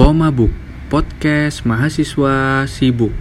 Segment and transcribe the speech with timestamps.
[0.00, 0.48] Pomabuk
[0.88, 3.12] Podcast Mahasiswa Sibuk.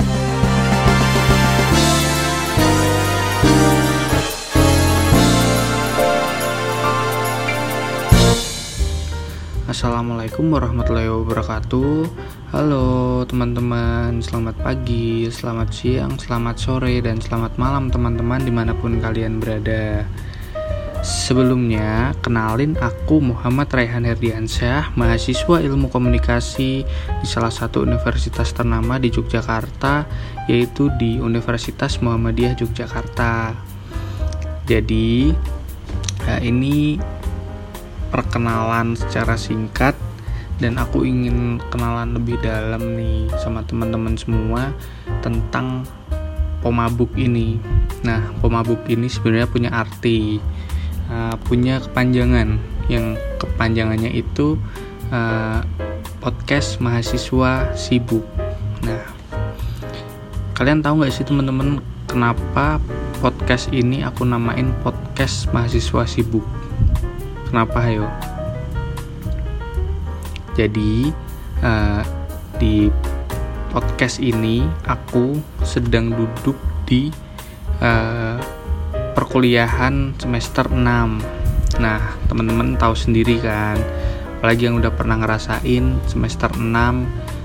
[9.68, 12.08] Assalamualaikum warahmatullahi wabarakatuh.
[12.56, 14.24] Halo teman-teman.
[14.24, 20.08] Selamat pagi, selamat siang, selamat sore, dan selamat malam teman-teman Di mana pun kalian berada
[21.10, 29.10] Sebelumnya, kenalin aku Muhammad Raihan Herdiansyah, mahasiswa ilmu komunikasi di salah satu universitas ternama di
[29.10, 30.06] Yogyakarta,
[30.46, 33.58] yaitu di Universitas Muhammadiyah Yogyakarta.
[34.70, 35.34] Jadi,
[36.30, 37.02] nah ini
[38.14, 39.98] perkenalan secara singkat
[40.62, 44.78] dan aku ingin kenalan lebih dalam nih sama teman-teman semua
[45.26, 45.90] tentang
[46.62, 47.58] pomabuk ini.
[48.06, 50.38] Nah, pomabuk ini sebenarnya punya arti
[51.10, 54.56] uh, punya kepanjangan yang kepanjangannya itu
[55.10, 55.62] uh,
[56.22, 58.26] podcast mahasiswa sibuk.
[58.86, 59.04] Nah,
[60.58, 62.82] kalian tahu nggak sih teman-teman kenapa
[63.20, 66.46] podcast ini aku namain podcast mahasiswa sibuk?
[67.50, 68.06] Kenapa ayo?
[70.54, 71.10] Jadi
[71.64, 72.04] uh,
[72.60, 72.92] di
[73.72, 77.08] podcast ini aku sedang duduk di
[77.80, 78.29] uh,
[79.20, 80.80] perkuliahan semester 6
[81.84, 82.00] nah
[82.32, 83.76] teman-teman tahu sendiri kan
[84.40, 86.64] apalagi yang udah pernah ngerasain semester 6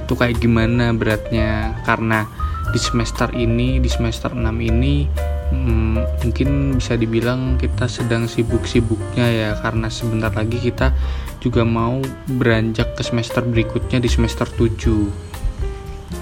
[0.04, 1.72] itu kayak gimana beratnya.
[1.88, 2.28] Karena
[2.70, 5.08] di semester ini di semester 6 ini
[5.50, 9.50] hmm, mungkin bisa dibilang kita sedang sibuk-sibuknya ya.
[9.56, 10.92] Karena sebentar lagi kita
[11.40, 15.34] juga mau beranjak ke semester berikutnya di semester 7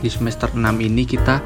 [0.03, 1.39] di semester 6 ini kita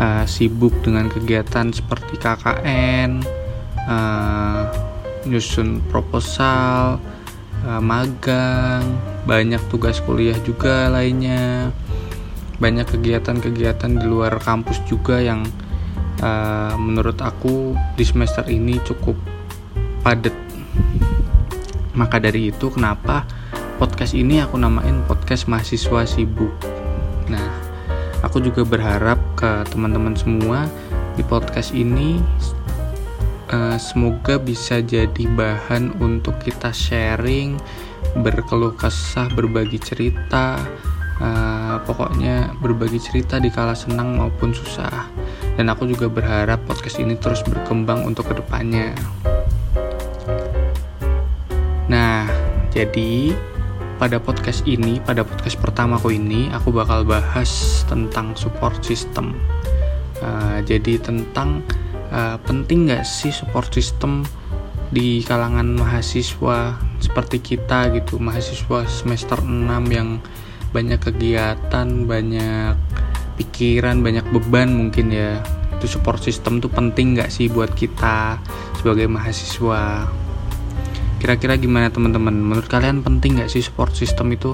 [0.00, 3.39] uh, sibuk dengan kegiatan seperti KKN
[3.88, 4.68] uh,
[5.28, 7.00] nyusun proposal
[7.64, 8.84] uh, magang
[9.28, 11.72] banyak tugas kuliah juga lainnya.
[12.60, 15.48] Banyak kegiatan-kegiatan di luar kampus juga yang
[16.20, 19.16] uh, menurut aku di semester ini cukup
[20.04, 20.36] padat.
[21.96, 23.24] Maka dari itu kenapa
[23.80, 26.52] podcast ini aku namain podcast mahasiswa sibuk?
[27.32, 27.48] Nah
[28.20, 30.68] aku juga berharap ke teman-teman semua
[31.16, 32.20] di podcast ini
[33.50, 37.58] uh, semoga bisa jadi bahan untuk kita sharing
[38.22, 40.58] berkeluh kesah berbagi cerita
[41.20, 45.06] uh, pokoknya berbagi cerita di kala senang maupun susah
[45.58, 48.94] dan aku juga berharap podcast ini terus berkembang untuk ke depannya
[51.90, 52.26] nah
[52.70, 53.34] jadi
[54.00, 59.36] pada podcast ini, pada podcast pertamaku ini, aku bakal bahas tentang support system.
[60.24, 61.60] Uh, jadi tentang
[62.10, 64.26] uh, penting nggak sih support system
[64.90, 68.18] di kalangan mahasiswa seperti kita gitu?
[68.18, 70.18] Mahasiswa semester 6 yang
[70.70, 72.74] banyak kegiatan banyak
[73.38, 75.40] pikiran banyak beban mungkin ya.
[75.78, 78.36] Itu support system tuh penting nggak sih buat kita
[78.76, 80.10] sebagai mahasiswa?
[81.20, 82.32] Kira-kira gimana teman-teman?
[82.36, 84.52] Menurut kalian penting nggak sih support system itu?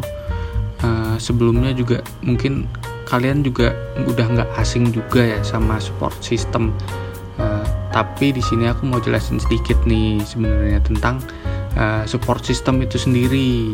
[0.84, 2.68] Uh, sebelumnya juga mungkin
[3.08, 3.72] kalian juga
[4.04, 6.74] udah nggak asing juga ya sama support system
[7.96, 11.16] tapi di sini aku mau jelasin sedikit nih sebenarnya tentang
[11.80, 13.72] uh, support system itu sendiri.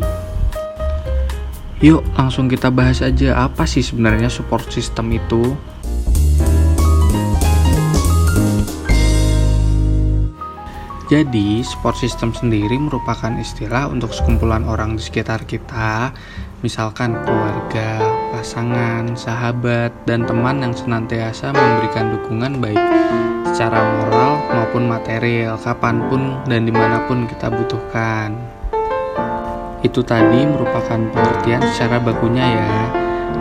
[1.82, 5.58] Yuk langsung kita bahas aja apa sih sebenarnya support system itu.
[11.10, 16.08] Jadi, support system sendiri merupakan istilah untuk sekumpulan orang di sekitar kita,
[16.64, 18.00] misalkan keluarga,
[18.42, 22.82] pasangan, sahabat, dan teman yang senantiasa memberikan dukungan baik
[23.54, 28.34] secara moral maupun material kapan pun dan di mana pun kita butuhkan.
[29.86, 32.74] Itu tadi merupakan pengertian secara bakunya ya.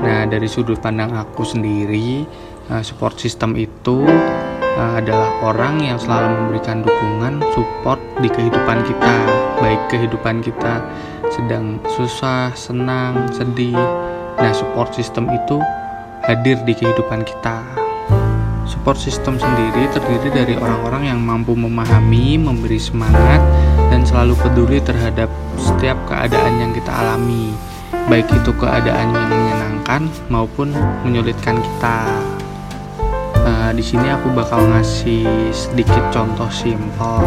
[0.06, 2.22] Nah dari sudut pandang aku sendiri,
[2.69, 4.06] eh, support system itu
[4.62, 9.16] eh, adalah orang yang selalu memberikan dukungan, support di kehidupan kita,
[9.66, 10.85] baik kehidupan kita
[11.33, 14.11] sedang susah, senang, sedih.
[14.40, 15.60] Nah support system itu
[16.24, 17.66] hadir di kehidupan kita.
[18.69, 23.42] Support system sendiri terdiri dari orang-orang yang mampu memahami, memberi semangat,
[23.92, 25.28] dan selalu peduli terhadap
[25.60, 27.51] setiap keadaan yang kita alami,
[28.07, 30.01] baik itu keadaan yang menyenangkan
[30.31, 30.72] maupun
[31.04, 32.00] menyulitkan kita.
[33.42, 37.25] Uh, di sini aku bakal ngasih sedikit contoh simpel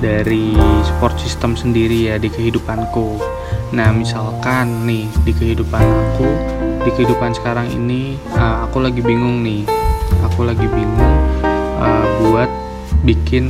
[0.00, 3.20] dari support system sendiri ya di kehidupanku.
[3.72, 6.28] Nah, misalkan nih di kehidupan aku,
[6.84, 9.64] di kehidupan sekarang ini uh, aku lagi bingung nih
[10.20, 11.16] aku lagi bingung
[11.80, 12.52] uh, buat
[13.00, 13.48] bikin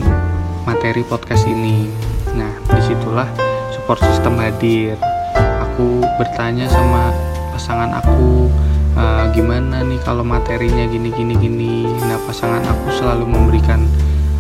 [0.63, 1.91] materi podcast ini.
[2.39, 3.27] Nah, di situlah
[3.75, 4.95] support system hadir.
[5.35, 7.11] Aku bertanya sama
[7.51, 8.47] pasangan aku
[8.95, 11.75] uh, gimana nih kalau materinya gini gini gini
[12.05, 13.85] nah pasangan aku selalu memberikan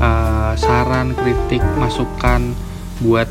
[0.00, 2.52] uh, saran kritik masukan
[3.00, 3.28] buat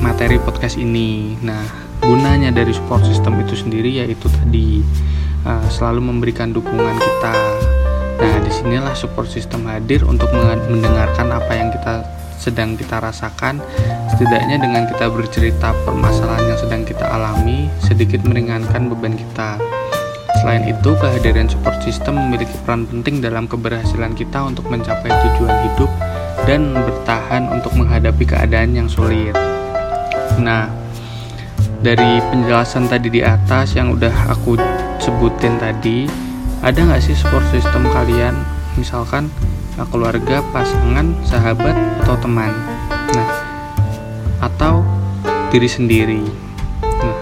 [0.00, 1.62] materi podcast ini nah
[2.02, 4.80] gunanya dari support system itu sendiri yaitu tadi
[5.44, 7.34] uh, selalu memberikan dukungan kita
[8.18, 13.58] nah di sinilah support system hadir untuk mendengarkan apa yang kita sedang kita rasakan,
[14.14, 19.58] setidaknya dengan kita bercerita permasalahan yang sedang kita alami, sedikit meringankan beban kita.
[20.38, 25.90] Selain itu, kehadiran support system memiliki peran penting dalam keberhasilan kita untuk mencapai tujuan hidup
[26.46, 29.34] dan bertahan untuk menghadapi keadaan yang sulit.
[30.38, 30.70] Nah,
[31.82, 34.54] dari penjelasan tadi di atas yang udah aku
[35.02, 36.06] sebutin tadi,
[36.62, 38.34] ada nggak sih support system kalian?
[38.78, 39.30] Misalkan
[39.90, 42.50] keluarga, pasangan, sahabat, atau teman.
[43.14, 43.28] Nah,
[44.42, 44.82] atau
[45.54, 46.22] diri sendiri.
[46.82, 47.18] Nah,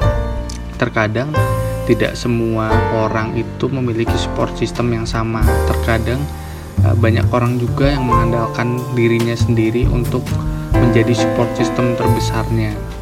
[0.80, 1.32] terkadang
[1.84, 5.44] tidak semua orang itu memiliki support system yang sama.
[5.68, 6.20] Terkadang
[6.84, 10.24] eh, banyak orang juga yang mengandalkan dirinya sendiri untuk
[10.72, 12.95] menjadi support system terbesarnya.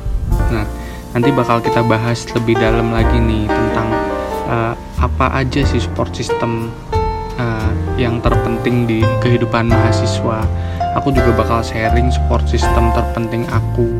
[0.54, 0.66] Nah,
[1.10, 3.88] nanti bakal kita bahas lebih dalam lagi nih tentang
[4.46, 6.70] uh, apa aja sih support system
[7.34, 10.46] uh, yang terpenting di kehidupan mahasiswa.
[10.94, 13.98] Aku juga bakal sharing support system terpenting aku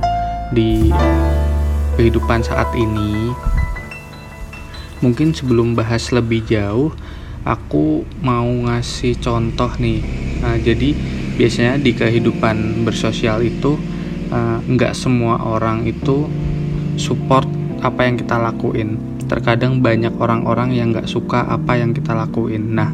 [0.55, 0.95] di
[1.99, 3.35] kehidupan saat ini.
[5.03, 6.95] Mungkin sebelum bahas lebih jauh,
[7.43, 10.01] aku mau ngasih contoh nih.
[10.39, 10.95] Nah, jadi
[11.35, 13.75] biasanya di kehidupan bersosial itu
[14.31, 16.29] uh, nggak semua orang itu
[16.97, 17.49] support
[17.85, 18.97] apa yang kita lakuin.
[19.25, 22.77] Terkadang banyak orang-orang yang nggak suka apa yang kita lakuin.
[22.77, 22.93] Nah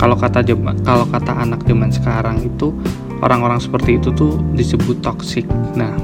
[0.00, 0.42] kalau kata
[0.82, 2.74] kalau kata anak zaman sekarang itu
[3.22, 5.46] orang-orang seperti itu tuh disebut toxic.
[5.78, 5.94] Nah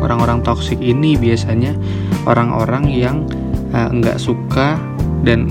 [0.00, 1.76] orang-orang toxic ini biasanya
[2.24, 3.26] orang-orang yang
[3.76, 4.80] uh, nggak suka
[5.22, 5.50] dan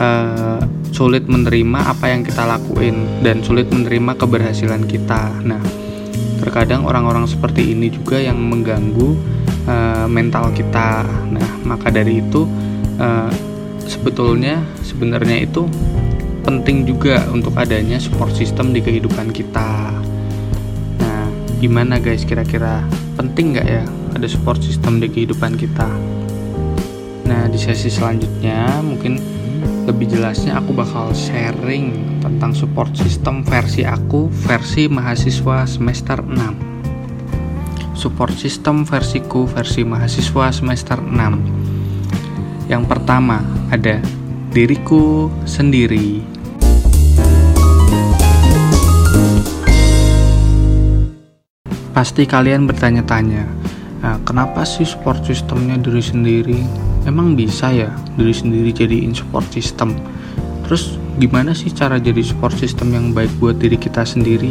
[0.00, 0.62] uh,
[0.94, 5.42] sulit menerima apa yang kita lakuin dan sulit menerima keberhasilan kita.
[5.42, 5.83] Nah
[6.44, 9.16] terkadang orang-orang seperti ini juga yang mengganggu
[9.64, 12.44] uh, mental kita nah maka dari itu
[13.00, 13.32] uh,
[13.84, 15.64] sebetulnya sebenarnya itu
[16.44, 19.96] penting juga untuk adanya support system di kehidupan kita.
[21.00, 21.24] Nah,
[21.56, 22.84] gimana guys kira-kira
[23.16, 23.82] penting nggak ya
[24.12, 25.88] ada support system di kehidupan kita?
[27.24, 29.16] Nah, di sesi selanjutnya mungkin
[29.84, 38.34] lebih jelasnya aku bakal sharing tentang support system versi aku versi mahasiswa semester 6 support
[38.36, 41.64] system versiku versi mahasiswa semester 6
[42.68, 44.00] yang pertama ada
[44.54, 46.22] diriku sendiri.
[51.90, 53.46] Pasti kalian bertanya-tanya,
[53.98, 56.60] nah, kenapa sih support sistemnya diri sendiri?
[57.04, 59.92] Emang bisa ya diri sendiri jadiin support system?
[60.64, 64.50] Terus gimana sih cara jadi support system yang baik buat diri kita sendiri?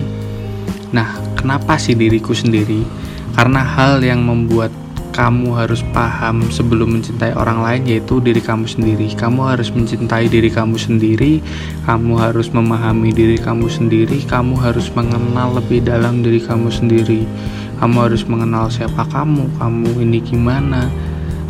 [0.93, 2.85] Nah, kenapa sih diriku sendiri?
[3.33, 4.69] Karena hal yang membuat
[5.13, 9.13] kamu harus paham sebelum mencintai orang lain yaitu diri kamu sendiri.
[9.13, 11.41] Kamu harus mencintai diri kamu sendiri,
[11.85, 17.29] kamu harus memahami diri kamu sendiri, kamu harus mengenal lebih dalam diri kamu sendiri.
[17.77, 20.89] Kamu harus mengenal siapa kamu, kamu ini gimana.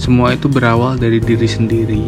[0.02, 2.06] Semua itu berawal dari diri sendiri.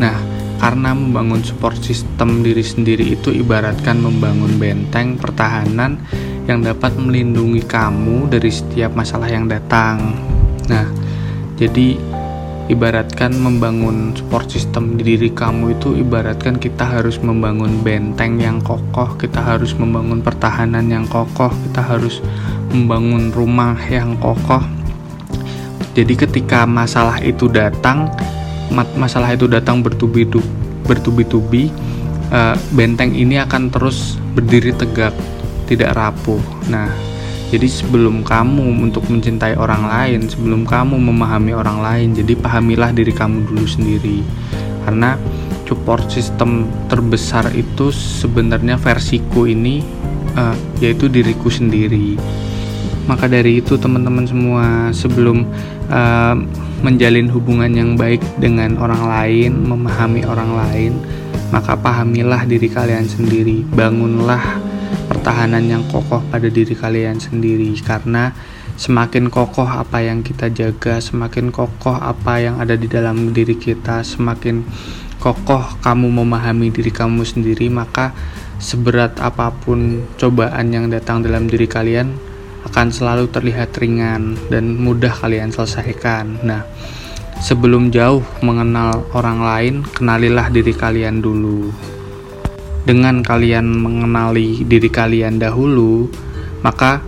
[0.00, 0.16] Nah,
[0.60, 6.00] karena membangun support system diri sendiri itu ibaratkan membangun benteng pertahanan
[6.46, 10.26] yang dapat melindungi kamu dari setiap masalah yang datang
[10.66, 10.86] Nah,
[11.54, 11.94] jadi
[12.66, 19.14] ibaratkan membangun support system di diri kamu itu ibaratkan kita harus membangun benteng yang kokoh,
[19.14, 22.18] kita harus membangun pertahanan yang kokoh, kita harus
[22.74, 24.62] membangun rumah yang kokoh.
[25.96, 28.12] Jadi ketika masalah itu datang,
[29.00, 30.44] masalah itu datang bertubi-tubi,
[30.84, 31.72] bertubi-tubi,
[32.28, 35.16] eh, benteng ini akan terus berdiri tegak,
[35.64, 36.38] tidak rapuh.
[36.68, 36.92] Nah,
[37.48, 43.16] jadi sebelum kamu untuk mencintai orang lain, sebelum kamu memahami orang lain, jadi pahamilah diri
[43.16, 44.20] kamu dulu sendiri.
[44.84, 45.16] Karena
[45.66, 49.82] support system terbesar itu sebenarnya versiku ini
[50.36, 52.14] uh, yaitu diriku sendiri.
[53.06, 55.46] Maka dari itu teman-teman semua sebelum
[55.90, 56.34] uh,
[56.82, 60.92] menjalin hubungan yang baik dengan orang lain, memahami orang lain,
[61.54, 63.62] maka pahamilah diri kalian sendiri.
[63.62, 64.58] Bangunlah
[65.06, 68.34] pertahanan yang kokoh pada diri kalian sendiri karena
[68.74, 74.02] semakin kokoh apa yang kita jaga, semakin kokoh apa yang ada di dalam diri kita,
[74.02, 74.66] semakin
[75.22, 78.12] kokoh kamu memahami diri kamu sendiri, maka
[78.58, 82.35] seberat apa pun cobaan yang datang dalam diri kalian
[82.66, 86.42] akan selalu terlihat ringan dan mudah kalian selesaikan.
[86.42, 86.66] Nah,
[87.36, 91.68] Sebelum jauh mengenal orang lain, kenalilah diri kalian dulu.
[92.88, 96.08] Dengan kalian mengenali diri kalian dahulu,
[96.64, 97.04] maka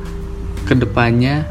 [0.68, 1.48] ke depannya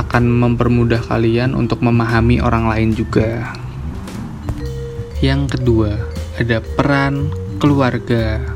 [0.00, 3.52] akan mempermudah kalian untuk memahami orang lain juga.
[5.20, 6.00] Yang kedua,
[6.40, 7.28] ada peran
[7.60, 8.55] keluarga.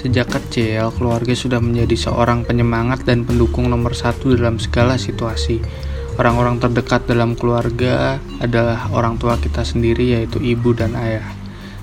[0.00, 5.60] Sejak kecil, keluarga sudah menjadi seorang penyemangat dan pendukung nomor satu dalam segala situasi.
[6.16, 11.28] Orang-orang terdekat dalam keluarga adalah orang tua kita sendiri, yaitu ibu dan ayah.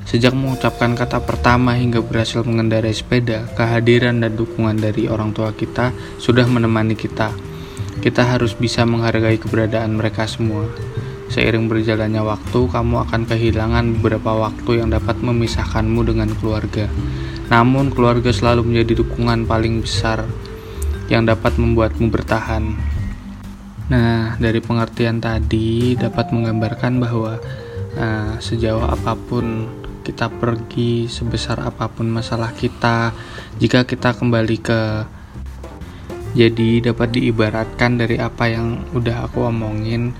[0.09, 5.93] Sejak mengucapkan kata pertama hingga berhasil mengendarai sepeda, kehadiran dan dukungan dari orang tua kita
[6.17, 7.29] sudah menemani kita.
[8.01, 10.65] Kita harus bisa menghargai keberadaan mereka semua.
[11.29, 16.89] Seiring berjalannya waktu, kamu akan kehilangan beberapa waktu yang dapat memisahkanmu dengan keluarga.
[17.47, 20.27] Namun, keluarga selalu menjadi dukungan paling besar
[21.07, 22.75] yang dapat membuatmu bertahan.
[23.87, 27.39] Nah, dari pengertian tadi dapat menggambarkan bahwa
[27.95, 29.67] uh, sejauh apa pun
[30.03, 33.15] kita pergi, sebesar apa pun masalah kita,
[33.59, 34.81] jika kita kembali ke
[36.35, 40.13] jadi dapat diibaratkan dari apa yang udah aku omongin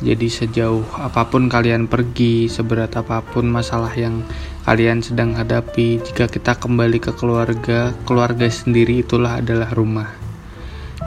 [0.00, 4.24] jadi sejauh apa pun kalian pergi, seberat apa pun masalah yang
[4.70, 10.14] kalian sedang hadapi, jika kita kembali ke keluarga, keluarga sendiri itulah adalah rumah.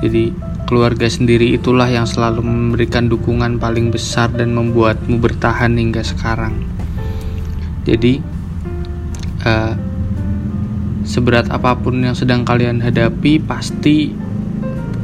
[0.03, 0.35] Jadi,
[0.67, 6.59] keluarga sendiri itulah yang selalu memberikan dukungan paling besar dan membuatmu bertahan hingga sekarang.
[7.87, 8.19] Jadi,
[9.47, 9.79] uh,
[11.07, 14.11] seberat apa pun yang sedang kalian hadapi, pasti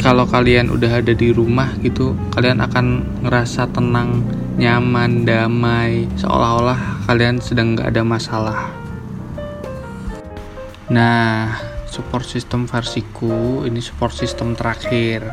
[0.04, 4.24] kalau kalian udah ada di rumah gitu kalian akan ngerasa tenang
[4.60, 8.68] nyaman damai seolah-olah kalian sedang gak ada masalah.
[10.92, 11.56] Nah
[11.88, 15.24] support system versiku ini support system terakhir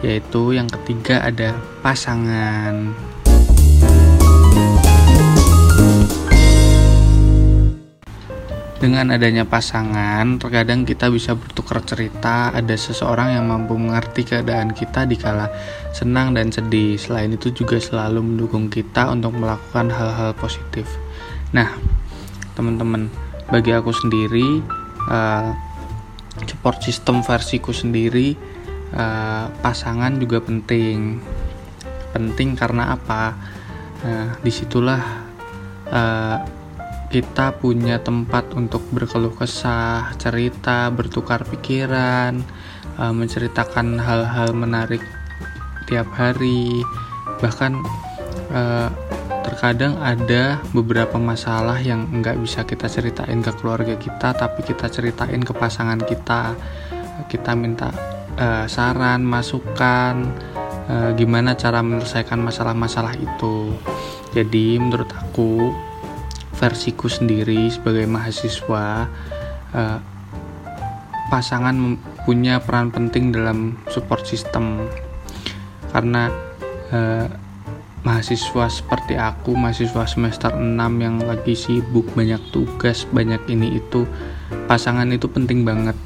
[0.00, 1.52] yaitu yang ketiga ada
[1.84, 2.96] pasangan
[8.84, 15.08] Dengan adanya pasangan, terkadang kita bisa bertukar cerita, ada seseorang yang mampu mengerti keadaan kita
[15.08, 15.48] di kala
[15.96, 17.00] senang dan sedih.
[17.00, 20.84] Selain itu juga selalu mendukung kita untuk melakukan hal-hal positif.
[21.56, 21.72] Nah,
[22.52, 23.08] teman-teman,
[23.48, 24.60] bagi aku sendiri,
[25.08, 25.56] uh,
[26.44, 28.36] support system versiku sendiri,
[28.92, 31.24] uh, pasangan juga penting.
[32.12, 33.32] Penting karena apa?
[34.04, 35.00] Nah, di situlah
[35.88, 36.63] uh,
[37.12, 42.42] kita punya tempat untuk berkeluh kesah, cerita, bertukar pikiran,
[42.98, 45.02] uh, menceritakan hal-hal menarik
[45.86, 46.82] tiap hari.
[47.38, 47.72] Bahkan
[48.50, 48.88] uh,
[49.44, 55.44] terkadang ada beberapa masalah yang nggak bisa kita ceritain ke keluarga kita, tapi kita ceritain
[55.44, 56.56] ke pasangan kita.
[57.30, 57.94] Kita minta
[58.40, 60.34] uh, saran, masukan,
[61.16, 63.72] gimana cara menyelesaikan masalah-masalah itu.
[64.36, 65.72] Jadi menurut aku
[66.64, 69.12] versiku sendiri sebagai mahasiswa
[69.76, 69.98] uh,
[71.28, 74.88] pasangan punya peran penting dalam support system.
[75.92, 76.32] Karena
[76.88, 77.28] uh,
[78.00, 80.64] mahasiswa seperti aku mahasiswa semester 6
[81.04, 84.08] yang lagi sibuk banyak tugas banyak ini itu
[84.64, 86.00] pasangan itu penting banget.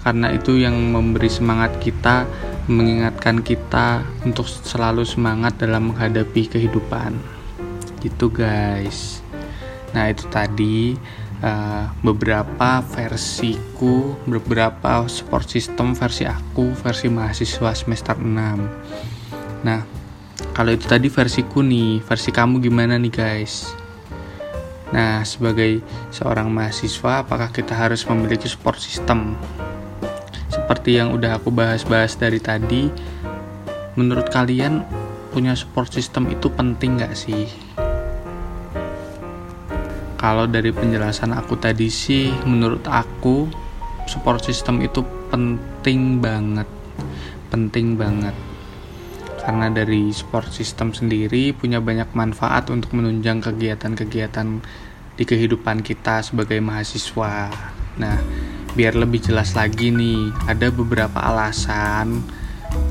[0.00, 2.24] Karena itu yang memberi semangat kita
[2.64, 7.12] mengingatkan kita untuk selalu semangat dalam menghadapi kehidupan.
[8.00, 9.27] Gitu guys
[9.96, 10.92] Nah, itu tadi
[11.40, 19.64] uh, beberapa versiku, beberapa support system versi aku, versi mahasiswa semester 6.
[19.64, 19.80] Nah,
[20.52, 23.72] kalau itu tadi versiku nih, versi kamu gimana nih, guys?
[24.88, 29.36] Nah, sebagai seorang mahasiswa, apakah kita harus memiliki support system?
[30.48, 32.88] Seperti yang udah aku bahas-bahas dari tadi,
[34.00, 34.84] menurut kalian
[35.28, 37.67] punya support system itu penting gak sih?
[40.18, 43.46] Kalau dari penjelasan aku tadi sih menurut aku
[44.10, 46.66] support system itu penting banget.
[47.54, 48.34] Penting banget.
[49.38, 54.60] Karena dari support system sendiri punya banyak manfaat untuk menunjang kegiatan-kegiatan
[55.14, 57.48] di kehidupan kita sebagai mahasiswa.
[58.02, 58.18] Nah
[58.74, 62.20] biar lebih jelas lagi nih ada beberapa alasan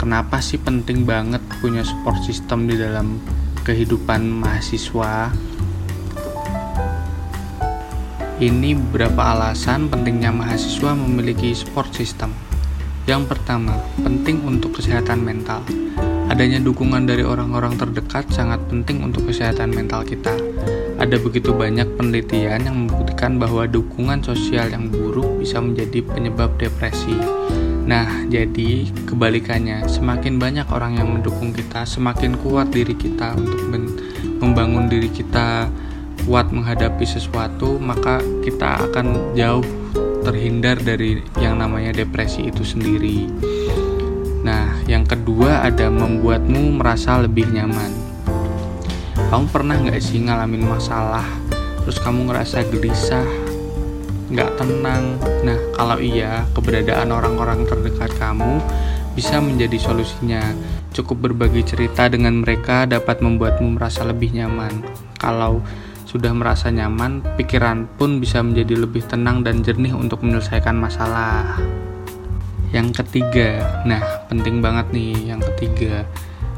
[0.01, 3.21] kenapa sih penting banget punya support system di dalam
[3.61, 5.31] kehidupan mahasiswa
[8.37, 12.29] ini beberapa alasan pentingnya mahasiswa memiliki support system.
[13.09, 15.65] Yang pertama, penting untuk kesehatan mental.
[16.29, 20.37] Adanya dukungan dari orang-orang terdekat sangat penting untuk kesehatan mental kita.
[21.01, 27.17] Ada begitu banyak penelitian yang membuktikan bahwa dukungan sosial yang buruk bisa menjadi penyebab depresi.
[27.89, 33.65] Nah, jadi kebalikannya, semakin banyak orang yang mendukung kita, semakin kuat diri kita untuk
[34.37, 35.71] membangun diri kita
[36.27, 39.63] kuat menghadapi sesuatu, maka kita akan jauh
[40.27, 43.31] terhindar dari yang namanya depresi itu sendiri.
[44.43, 47.95] Nah, yang kedua ada membuatmu merasa lebih nyaman.
[49.31, 51.23] Kamu pernah nggak sih ngalamin masalah,
[51.87, 53.27] terus kamu ngerasa gelisah,
[54.27, 55.15] nggak tenang.
[55.47, 58.59] Nah, kalau iya, keberadaan orang-orang terdekat kamu
[59.15, 60.43] bisa menjadi solusinya.
[60.91, 64.83] Cukup berbagi cerita dengan mereka dapat membuatmu merasa lebih nyaman.
[65.19, 65.63] Kalau
[66.07, 71.59] sudah merasa nyaman, pikiran pun bisa menjadi lebih tenang dan jernih untuk menyelesaikan masalah.
[72.71, 76.07] Yang ketiga, nah penting banget nih yang ketiga,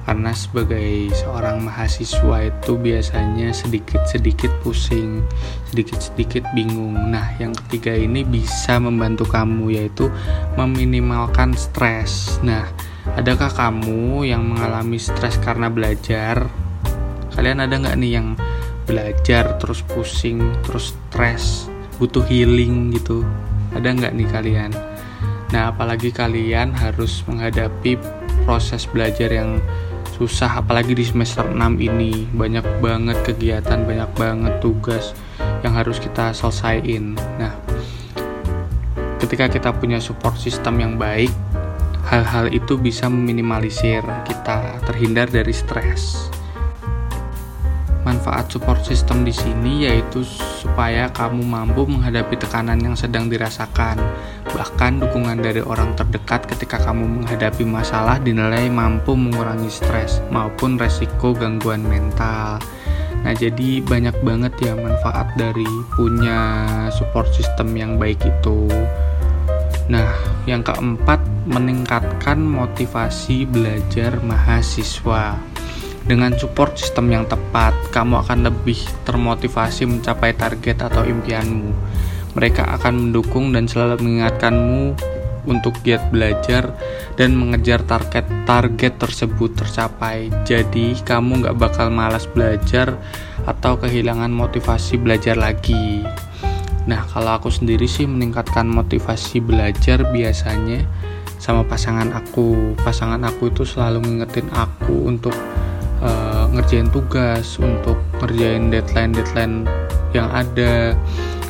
[0.06, 5.26] karena sebagai seorang mahasiswa itu biasanya sedikit-sedikit pusing,
[5.74, 6.98] sedikit-sedikit bingung.
[7.10, 10.14] Nah, yang ketiga ini bisa membantu kamu yaitu
[10.58, 12.38] meminimalkan stres.
[12.46, 12.70] Nah,
[13.18, 16.46] adakah kamu yang mengalami stres karena belajar?
[17.34, 18.34] Kalian ada nggak nih yang
[18.90, 21.70] belajar terus pusing, terus stres,
[22.02, 23.22] butuh healing gitu?
[23.78, 24.72] Ada nggak nih kalian?
[25.54, 28.02] Nah, apalagi kalian harus menghadapi
[28.50, 29.62] proses belajar yang
[30.20, 35.16] susah apalagi di semester 6 ini banyak banget kegiatan banyak banget tugas
[35.64, 37.56] yang harus kita selesaiin nah
[39.24, 41.32] ketika kita punya support system yang baik
[42.04, 46.28] hal-hal itu bisa meminimalisir kita terhindar dari stres
[48.10, 54.02] Manfaat support system di sini yaitu supaya kamu mampu menghadapi tekanan yang sedang dirasakan.
[54.50, 61.38] Bahkan dukungan dari orang terdekat ketika kamu menghadapi masalah dinilai mampu mengurangi stres maupun resiko
[61.38, 62.58] gangguan mental.
[63.22, 68.66] Nah, jadi banyak banget ya manfaat dari punya support system yang baik itu.
[69.86, 70.10] Nah,
[70.50, 75.38] yang keempat, meningkatkan motivasi belajar mahasiswa.
[76.06, 81.72] Dengan support sistem yang tepat, kamu akan lebih termotivasi mencapai target atau impianmu.
[82.38, 84.96] Mereka akan mendukung dan selalu mengingatkanmu
[85.50, 86.72] untuk giat belajar
[87.18, 90.30] dan mengejar target-target tersebut tercapai.
[90.46, 92.96] Jadi, kamu nggak bakal malas belajar
[93.44, 96.06] atau kehilangan motivasi belajar lagi.
[96.90, 100.86] Nah, kalau aku sendiri sih meningkatkan motivasi belajar biasanya
[101.38, 102.76] sama pasangan aku.
[102.82, 105.34] Pasangan aku itu selalu ngingetin aku untuk
[106.04, 109.56] uh, ngerjain tugas untuk ngerjain deadline deadline
[110.16, 110.96] yang ada.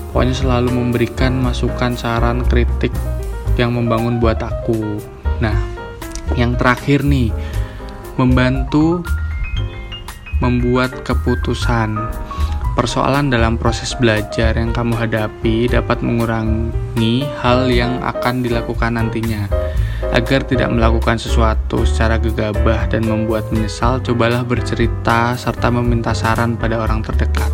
[0.10, 2.94] Pokoknya selalu memberikan masukan saran kritik
[3.58, 4.98] yang membangun buat aku.
[5.38, 5.58] Nah
[6.38, 7.30] yang terakhir nih
[8.18, 9.06] membantu
[10.40, 11.96] membuat keputusan.
[12.78, 19.59] Persoalan dalam proses belajar yang kamu hadapi dapat mengurangi hal yang akan dilakukan nantinya
[20.20, 26.76] Agar tidak melakukan sesuatu secara gegabah dan membuat menyesal, cobalah bercerita serta meminta saran pada
[26.84, 27.48] orang terdekat.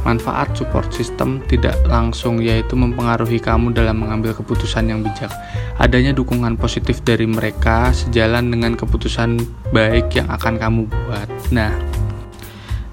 [0.00, 5.28] Manfaat support system tidak langsung yaitu mempengaruhi kamu dalam mengambil keputusan yang bijak.
[5.76, 9.36] Adanya dukungan positif dari mereka sejalan dengan keputusan
[9.68, 11.28] baik yang akan kamu buat.
[11.52, 11.89] Nah,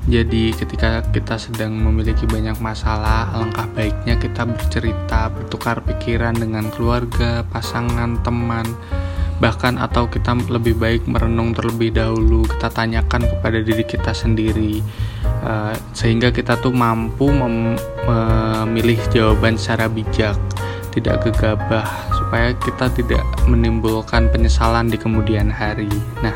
[0.08, 7.44] jadi ketika kita sedang memiliki banyak masalah, alangkah baiknya kita bercerita, bertukar pikiran dengan keluarga,
[7.52, 8.64] pasangan, teman,
[9.44, 14.80] bahkan atau kita lebih baik merenung terlebih dahulu, kita tanyakan kepada diri kita sendiri,
[15.44, 20.40] uh, sehingga kita tuh mampu memilih jawaban secara bijak,
[20.96, 21.84] tidak gegabah,
[22.16, 25.92] supaya kita tidak menimbulkan penyesalan di kemudian hari.
[26.24, 26.34] Nah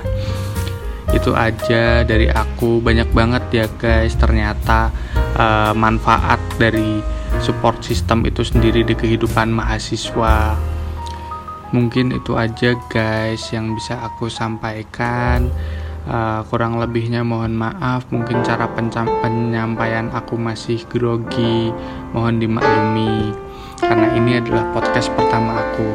[1.12, 2.80] itu aja dari aku.
[2.80, 4.16] Banyak banget ya guys.
[4.16, 4.92] Ternyata
[5.36, 7.00] uh, manfaat dari
[7.40, 10.56] support system itu sendiri di kehidupan mahasiswa.
[11.72, 15.48] Mungkin itu aja guys yang bisa aku sampaikan.
[16.02, 18.10] Uh, kurang lebihnya mohon maaf.
[18.10, 18.68] Mungkin cara
[19.22, 21.72] penyampaian aku masih grogi.
[22.12, 23.32] Mohon dimaklumi
[23.80, 25.92] karena ini adalah podcast pertama aku.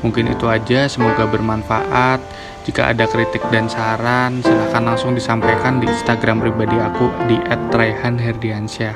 [0.00, 0.88] Mungkin itu aja.
[0.88, 2.20] Semoga bermanfaat
[2.70, 7.34] jika ada kritik dan saran, silahkan langsung disampaikan di Instagram pribadi aku di
[7.74, 8.94] @raihanherdiansyah.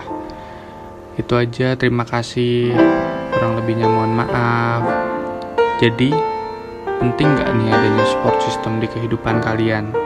[1.18, 2.70] Itu aja, terima kasih.
[3.34, 4.86] Kurang lebihnya mohon maaf.
[5.82, 6.14] Jadi,
[7.02, 10.03] penting gak nih adanya support system di kehidupan kalian?